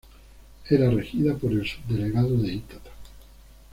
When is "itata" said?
2.53-2.89